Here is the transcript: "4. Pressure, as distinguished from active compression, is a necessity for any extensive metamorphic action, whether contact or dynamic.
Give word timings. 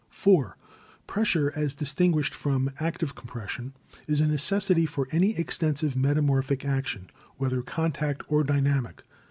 "4. 0.09 0.57
Pressure, 1.05 1.53
as 1.55 1.75
distinguished 1.75 2.33
from 2.33 2.71
active 2.79 3.13
compression, 3.13 3.73
is 4.07 4.19
a 4.19 4.25
necessity 4.27 4.87
for 4.87 5.07
any 5.11 5.37
extensive 5.37 5.95
metamorphic 5.95 6.65
action, 6.65 7.11
whether 7.37 7.61
contact 7.61 8.23
or 8.27 8.43
dynamic. 8.43 9.03